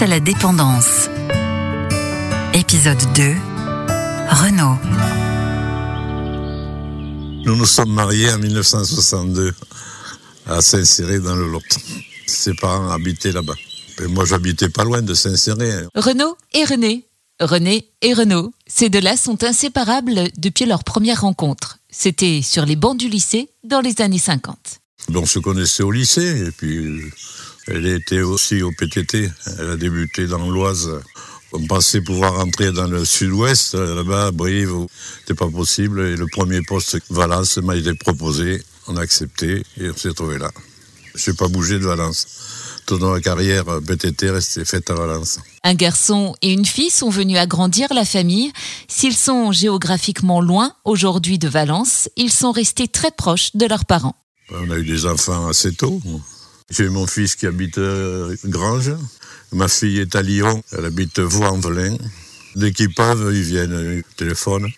Face 0.00 0.08
à 0.08 0.12
la 0.12 0.20
dépendance. 0.20 1.10
Épisode 2.54 3.02
2. 3.14 3.34
Renault. 4.30 4.78
Nous 7.44 7.54
nous 7.54 7.66
sommes 7.66 7.92
mariés 7.92 8.32
en 8.32 8.38
1962 8.38 9.52
à 10.46 10.62
Saint-Céré 10.62 11.18
dans 11.18 11.36
le 11.36 11.50
Lot. 11.50 11.62
Ses 12.26 12.54
parents 12.54 12.88
habitaient 12.88 13.32
là-bas. 13.32 13.52
Et 14.02 14.06
moi, 14.06 14.24
j'habitais 14.24 14.70
pas 14.70 14.84
loin 14.84 15.02
de 15.02 15.12
Saint-Céré. 15.12 15.70
Renaud 15.94 16.34
et 16.54 16.64
René. 16.64 17.04
René 17.38 17.90
et 18.00 18.14
Renaud. 18.14 18.52
Ces 18.66 18.88
deux-là 18.88 19.18
sont 19.18 19.44
inséparables 19.44 20.28
depuis 20.38 20.64
leur 20.64 20.82
première 20.82 21.20
rencontre. 21.20 21.78
C'était 21.90 22.40
sur 22.42 22.64
les 22.64 22.76
bancs 22.76 22.96
du 22.96 23.10
lycée 23.10 23.50
dans 23.64 23.82
les 23.82 24.00
années 24.00 24.18
50. 24.18 24.80
On 25.14 25.26
se 25.26 25.40
connaissait 25.40 25.82
au 25.82 25.90
lycée 25.90 26.46
et 26.46 26.50
puis 26.52 27.02
elle 27.66 27.86
était 27.86 28.22
aussi 28.22 28.62
au 28.62 28.72
PTT. 28.72 29.30
Elle 29.58 29.70
a 29.70 29.76
débuté 29.76 30.26
dans 30.26 30.50
l'Oise. 30.50 30.90
On 31.52 31.66
pensait 31.66 32.00
pouvoir 32.00 32.36
rentrer 32.36 32.70
dans 32.70 32.86
le 32.86 33.04
sud-ouest, 33.04 33.74
là-bas, 33.74 34.30
Brive, 34.30 34.86
c'était 35.20 35.34
pas 35.34 35.48
possible. 35.48 36.00
Et 36.00 36.16
le 36.16 36.26
premier 36.26 36.62
poste, 36.62 36.98
Valence, 37.10 37.56
m'a 37.58 37.76
été 37.76 37.92
proposé. 37.94 38.62
On 38.86 38.96
a 38.96 39.00
accepté 39.00 39.64
et 39.76 39.90
on 39.90 39.96
s'est 39.96 40.12
trouvé 40.12 40.38
là. 40.38 40.50
Je 41.14 41.30
n'ai 41.30 41.36
pas 41.36 41.48
bougé 41.48 41.78
de 41.78 41.84
Valence. 41.84 42.26
Toute 42.86 43.02
ma 43.02 43.20
carrière 43.20 43.64
PTT 43.86 44.30
restait 44.30 44.64
faite 44.64 44.90
à 44.90 44.94
Valence. 44.94 45.38
Un 45.64 45.74
garçon 45.74 46.34
et 46.40 46.52
une 46.52 46.64
fille 46.64 46.90
sont 46.90 47.10
venus 47.10 47.38
agrandir 47.38 47.92
la 47.92 48.04
famille. 48.04 48.52
S'ils 48.88 49.16
sont 49.16 49.52
géographiquement 49.52 50.40
loin 50.40 50.72
aujourd'hui 50.84 51.38
de 51.38 51.48
Valence, 51.48 52.08
ils 52.16 52.30
sont 52.30 52.52
restés 52.52 52.88
très 52.88 53.10
proches 53.10 53.54
de 53.54 53.66
leurs 53.66 53.84
parents. 53.84 54.16
On 54.52 54.70
a 54.70 54.78
eu 54.78 54.84
des 54.84 55.06
enfants 55.06 55.48
assez 55.48 55.72
tôt. 55.72 56.00
J'ai 56.70 56.88
mon 56.88 57.06
fils 57.06 57.34
qui 57.34 57.46
habite 57.46 57.78
euh, 57.78 58.36
Grange. 58.44 58.92
Ma 59.52 59.66
fille 59.66 59.98
est 59.98 60.14
à 60.14 60.22
Lyon. 60.22 60.62
Elle 60.72 60.84
habite 60.84 61.18
Vaux-en-Velin. 61.18 61.96
Dès 62.54 62.72
qu'ils 62.72 62.94
peuvent, 62.94 63.30
ils 63.34 63.42
viennent, 63.42 64.02
ils 64.06 64.14
téléphonent. 64.16 64.68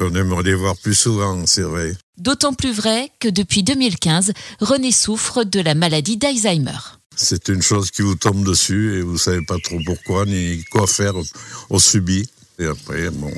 On 0.00 0.14
aimerait 0.14 0.42
les 0.42 0.54
voir 0.54 0.74
plus 0.76 0.94
souvent, 0.94 1.44
c'est 1.46 1.62
vrai. 1.62 1.94
D'autant 2.16 2.54
plus 2.54 2.72
vrai 2.72 3.10
que 3.20 3.28
depuis 3.28 3.62
2015, 3.62 4.32
René 4.60 4.90
souffre 4.90 5.44
de 5.44 5.60
la 5.60 5.74
maladie 5.74 6.16
d'Alzheimer. 6.16 6.78
C'est 7.14 7.48
une 7.48 7.62
chose 7.62 7.90
qui 7.90 8.02
vous 8.02 8.14
tombe 8.14 8.44
dessus 8.44 8.98
et 8.98 9.02
vous 9.02 9.18
savez 9.18 9.42
pas 9.42 9.58
trop 9.62 9.78
pourquoi 9.84 10.24
ni 10.24 10.64
quoi 10.70 10.86
faire 10.86 11.14
au 11.68 11.78
subi. 11.78 12.26
Et 12.58 12.64
après, 12.64 13.10
bon, 13.10 13.32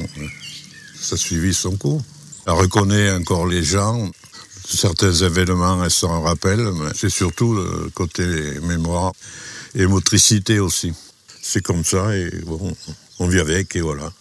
ça 0.98 1.16
suivi 1.16 1.52
son 1.52 1.76
cours. 1.76 2.02
Elle 2.46 2.52
reconnaît 2.52 3.10
encore 3.10 3.46
les 3.46 3.64
gens 3.64 4.10
certains 4.74 5.12
événements, 5.12 5.82
elles 5.84 5.90
s'en 5.90 6.22
rappellent, 6.22 6.70
mais 6.72 6.90
c'est 6.94 7.10
surtout 7.10 7.54
le 7.54 7.90
côté 7.94 8.24
mémoire 8.62 9.12
et 9.74 9.86
motricité 9.86 10.60
aussi. 10.60 10.92
C'est 11.42 11.62
comme 11.62 11.84
ça 11.84 12.16
et 12.16 12.30
bon, 12.44 12.74
on 13.18 13.28
vit 13.28 13.40
avec 13.40 13.76
et 13.76 13.80
voilà. 13.80 14.12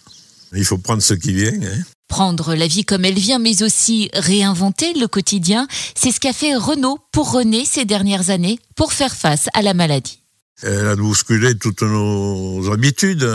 Il 0.54 0.64
faut 0.64 0.78
prendre 0.78 1.02
ce 1.02 1.14
qui 1.14 1.32
vient. 1.32 1.52
Hein. 1.52 1.82
Prendre 2.08 2.54
la 2.54 2.66
vie 2.66 2.84
comme 2.84 3.04
elle 3.04 3.18
vient, 3.18 3.38
mais 3.38 3.62
aussi 3.62 4.10
réinventer 4.14 4.92
le 4.94 5.08
quotidien, 5.08 5.66
c'est 5.96 6.12
ce 6.12 6.20
qu'a 6.20 6.32
fait 6.32 6.54
Renaud 6.54 6.98
pour 7.12 7.32
René 7.32 7.64
ces 7.64 7.84
dernières 7.84 8.30
années 8.30 8.58
pour 8.76 8.92
faire 8.92 9.14
face 9.14 9.48
à 9.54 9.62
la 9.62 9.74
maladie. 9.74 10.20
Elle 10.62 10.86
a 10.86 10.96
bousculé 10.96 11.56
toutes 11.56 11.82
nos 11.82 12.70
habitudes. 12.72 13.28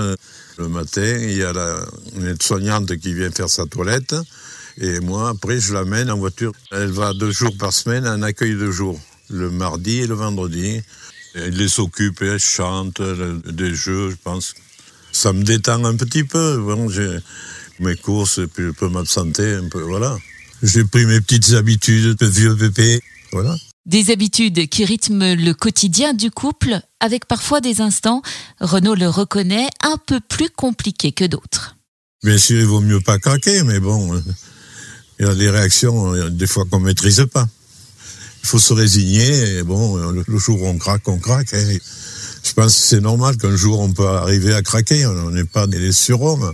Le 0.58 0.68
matin, 0.68 1.18
il 1.22 1.38
y 1.38 1.44
a 1.44 1.52
la, 1.52 1.80
une 2.16 2.28
aide-soignante 2.28 2.96
qui 2.98 3.14
vient 3.14 3.32
faire 3.32 3.50
sa 3.50 3.66
toilette. 3.66 4.16
Et 4.80 5.00
moi, 5.00 5.30
après, 5.30 5.60
je 5.60 5.74
l'amène 5.74 6.10
en 6.10 6.18
voiture. 6.18 6.54
Elle 6.72 6.92
va 6.92 7.14
deux 7.14 7.32
jours 7.32 7.56
par 7.58 7.74
semaine 7.74 8.06
à 8.06 8.14
un 8.14 8.22
accueil 8.22 8.56
de 8.56 8.72
jour, 8.72 9.00
le 9.30 9.50
mardi 9.50 10.00
et 10.00 10.08
le 10.08 10.16
vendredi. 10.16 10.82
Elle 11.36 11.56
les 11.56 11.68
s'occupe, 11.68 12.22
elle 12.22 12.40
chante, 12.40 13.02
des 13.02 13.76
jeux, 13.76 14.12
je 14.12 14.16
pense. 14.16 14.56
Ça 15.12 15.34
me 15.34 15.44
détend 15.44 15.84
un 15.84 15.96
petit 15.96 16.24
peu. 16.24 16.58
Bon, 16.58 16.88
j'ai 16.90 17.20
mes 17.80 17.96
courses, 17.96 18.38
et 18.40 18.48
puis 18.48 18.66
je 18.66 18.72
peux 18.72 18.90
m'absenter 18.90 19.56
un 19.56 19.68
peu, 19.70 19.82
voilà. 19.82 20.18
J'ai 20.62 20.84
pris 20.84 21.06
mes 21.06 21.22
petites 21.22 21.54
habitudes 21.54 22.18
de 22.18 22.26
vieux 22.26 22.54
bébé, 22.54 23.02
voilà. 23.32 23.56
Des 23.86 24.12
habitudes 24.12 24.68
qui 24.68 24.86
rythment 24.86 25.36
le 25.36 25.54
quotidien 25.54 26.14
du 26.14 26.30
couple, 26.30 26.82
avec 27.00 27.26
parfois 27.26 27.62
des 27.62 27.82
instants, 27.82 28.22
Renaud 28.60 28.96
le 28.96 29.08
reconnaît, 29.08 29.68
un 29.82 29.98
peu 29.98 30.20
plus 30.20 30.50
compliqués 30.50 31.12
que 31.12 31.24
d'autres. 31.26 31.78
Bien 32.24 32.38
sûr, 32.38 32.60
il 32.60 32.66
vaut 32.66 32.82
mieux 32.82 33.00
pas 33.00 33.18
craquer, 33.18 33.64
mais 33.64 33.80
bon, 33.80 34.22
il 35.20 35.26
y 35.26 35.30
a 35.30 35.36
des 35.36 35.50
réactions, 35.50 36.30
des 36.30 36.48
fois 36.48 36.66
qu'on 36.70 36.80
maîtrise 36.80 37.26
pas. 37.32 37.48
Il 38.44 38.48
faut 38.48 38.60
se 38.60 38.74
résigner, 38.74 39.58
et 39.58 39.64
bon, 39.64 39.98
le 39.98 40.38
jour 40.38 40.62
où 40.62 40.68
on 40.68 40.78
craque, 40.78 41.08
on 41.08 41.20
craque. 41.20 41.54
Hein. 41.54 41.78
Je 42.44 42.54
pense 42.54 42.74
que 42.74 42.82
c'est 42.82 43.02
normal 43.02 43.36
qu'un 43.38 43.56
jour 43.56 43.82
on 43.82 43.92
peut 43.92 44.08
arriver 44.08 44.54
à 44.54 44.62
craquer, 44.62 45.06
on 45.06 45.32
n'est 45.32 45.44
pas 45.44 45.68
des 45.68 45.92
surhommes, 45.92 46.54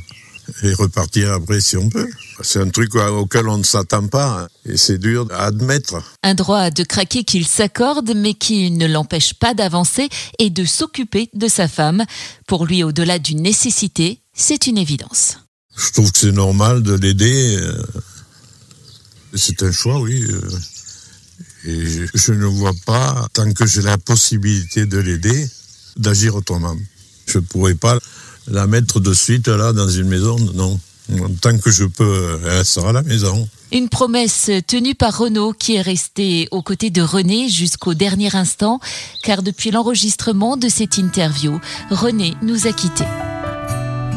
et 0.64 0.74
repartir 0.74 1.32
après 1.34 1.62
si 1.62 1.78
on 1.78 1.90
peut. 1.90 2.10
C'est 2.42 2.60
un 2.60 2.70
truc 2.70 2.96
auquel 2.96 3.48
on 3.48 3.60
ne 3.60 3.64
s'attend 3.64 4.08
pas, 4.08 4.48
et 4.66 4.78
c'est 4.78 4.98
dur 4.98 5.28
à 5.32 5.46
admettre. 5.46 6.02
Un 6.24 6.34
droit 6.34 6.72
de 6.72 6.84
craquer 6.84 7.24
qu'il 7.24 7.46
s'accorde, 7.46 8.14
mais 8.16 8.34
qui 8.34 8.72
ne 8.72 8.88
l'empêche 8.88 9.36
pas 9.36 9.54
d'avancer 9.54 10.10
et 10.40 10.50
de 10.50 10.66
s'occuper 10.66 11.30
de 11.34 11.48
sa 11.48 11.68
femme. 11.68 12.04
Pour 12.48 12.66
lui, 12.66 12.84
au-delà 12.84 13.20
d'une 13.20 13.44
nécessité, 13.44 14.22
c'est 14.34 14.66
une 14.66 14.80
évidence. 14.80 15.38
Je 15.78 15.92
trouve 15.92 16.12
que 16.12 16.20
c'est 16.20 16.32
normal 16.32 16.82
de 16.82 16.94
l'aider. 16.94 17.60
C'est 19.36 19.64
un 19.64 19.72
choix, 19.72 20.00
oui. 20.00 20.24
Euh, 20.24 20.42
et 21.66 22.08
je, 22.14 22.32
ne 22.32 22.46
vois 22.46 22.74
pas, 22.86 23.28
tant 23.34 23.52
que 23.52 23.66
j'ai 23.66 23.82
la 23.82 23.98
possibilité 23.98 24.86
de 24.86 24.98
l'aider, 24.98 25.48
d'agir 25.98 26.36
autrement. 26.36 26.76
Je 27.28 27.40
ne 27.40 27.44
pourrais 27.44 27.76
pas 27.76 27.98
la 28.48 28.68
mettre 28.68 29.00
de 29.00 29.14
suite 29.14 29.48
là 29.48 29.74
dans 29.74 29.90
une 29.90 30.08
maison, 30.08 30.38
non. 30.54 30.80
Tant 31.42 31.58
que 31.58 31.70
je 31.70 31.86
peux, 31.86 32.40
elle 32.48 32.66
sera 32.66 32.90
à 32.90 32.94
la 32.94 33.04
maison. 33.04 33.48
Une 33.72 33.90
promesse 33.90 34.50
tenue 34.68 34.96
par 34.96 35.18
Renaud 35.18 35.54
qui 35.54 35.76
est 35.76 35.82
resté 35.82 36.48
aux 36.52 36.62
côtés 36.62 36.90
de 36.90 37.02
René 37.02 37.50
jusqu'au 37.50 37.94
dernier 37.94 38.36
instant, 38.36 38.80
car 39.24 39.44
depuis 39.44 39.72
l'enregistrement 39.72 40.58
de 40.58 40.70
cette 40.70 40.98
interview, 40.98 41.60
René 41.92 42.36
nous 42.42 42.68
a 42.68 42.74
quittés. 42.74 43.04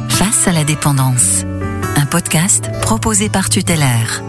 Face 0.08 0.46
à 0.46 0.52
la 0.52 0.64
dépendance, 0.64 1.44
un 1.96 2.06
podcast 2.06 2.64
proposé 2.82 3.28
par 3.28 3.48
Tutélaire. 3.50 4.22